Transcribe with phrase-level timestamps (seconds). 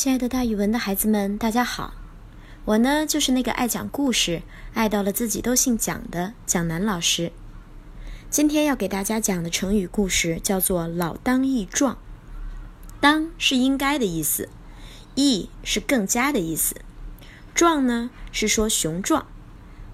[0.00, 1.92] 亲爱的，大语文的孩子们，大家好！
[2.64, 7.32] 我呢，就是那个爱讲故事、爱到了自己都姓蒋的蒋楠老师。
[8.30, 11.98] 今天要给大家讲的成语故事叫做“老当益壮”。
[13.02, 14.48] 当是应该的意思，
[15.16, 16.76] 益是更加的意思，
[17.52, 19.26] 壮呢是说雄壮。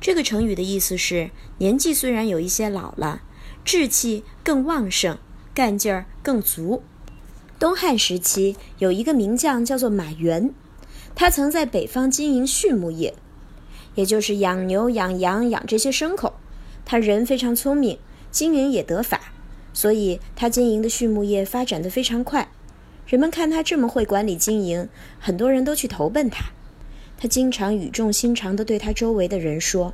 [0.00, 3.20] 这个成语的意思是年纪虽然有一些老了，
[3.66, 5.18] 志气更旺盛，
[5.52, 6.82] 干劲儿更足。
[7.60, 10.50] 东汉时期有一个名将叫做马援，
[11.14, 13.12] 他曾在北方经营畜牧业，
[13.96, 16.32] 也就是养牛、养羊、养这些牲口。
[16.86, 17.98] 他人非常聪明，
[18.30, 19.34] 经营也得法，
[19.74, 22.48] 所以他经营的畜牧业发展的非常快。
[23.06, 26.46] 人们看他这么会管理经营，很多人都去投奔他。
[27.18, 29.92] 他经常语重心长地对他周围的人说：“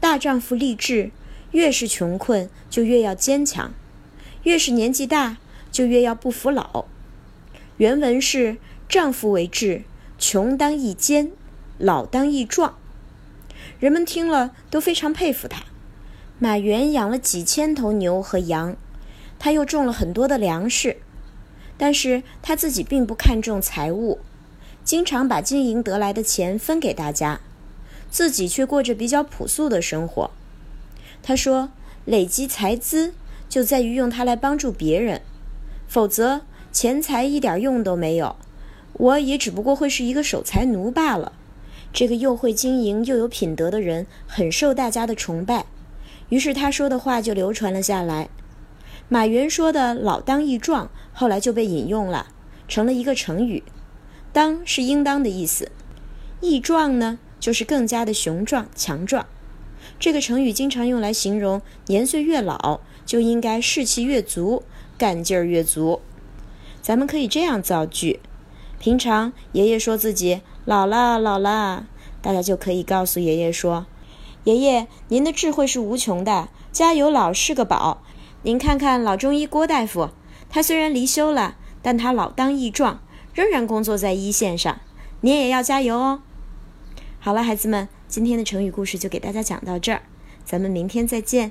[0.00, 1.12] 大丈夫立志，
[1.52, 3.72] 越是穷困就越要坚强，
[4.42, 5.36] 越是年纪大
[5.70, 6.86] 就越要不服老。”
[7.78, 8.56] 原文是
[8.88, 9.82] ：“丈夫为志，
[10.18, 11.30] 穷当益坚，
[11.76, 12.78] 老当益壮。”
[13.78, 15.64] 人们听了都非常佩服他。
[16.38, 18.76] 马原养了几千头牛和羊，
[19.38, 20.96] 他又种了很多的粮食，
[21.76, 24.20] 但是他自己并不看重财物，
[24.82, 27.40] 经常把经营得来的钱分给大家，
[28.10, 30.30] 自己却过着比较朴素的生活。
[31.22, 31.70] 他说
[32.06, 33.12] ：“累积财资
[33.48, 35.20] 就在于用它来帮助别人，
[35.86, 36.45] 否则。”
[36.76, 38.36] 钱财一点用都没有，
[38.92, 41.32] 我也只不过会是一个守财奴罢了。
[41.90, 45.64] 这个又会经营又有品德的人很受大家的崇拜，
[46.28, 48.28] 于是他说的话就流传了下来。
[49.08, 52.26] 马云说的“老当益壮”后来就被引用了，
[52.68, 53.62] 成了一个成语。
[54.34, 55.70] 当是应当的意思，
[56.42, 59.24] 益壮呢就是更加的雄壮强壮。
[59.98, 64.62] 这个成语经常用来形容年岁越老就应该士气越足，
[64.98, 66.02] 干劲儿越足。
[66.86, 68.20] 咱们可以这样造句：
[68.78, 71.88] 平常爷爷说自己老了老了，
[72.22, 73.86] 大家就可以告诉爷爷说
[74.46, 78.04] ：“爷爷，您的智慧是无穷的，家有老是个宝。
[78.42, 80.10] 您看看老中医郭大夫，
[80.48, 83.02] 他虽然离休了，但他老当益壮，
[83.34, 84.78] 仍然工作在一线上。
[85.22, 86.22] 您也要加油哦。”
[87.18, 90.02] 好了，孩子们，今天的成语故事就给大家讲到这儿，
[90.44, 91.50] 咱们明天再见。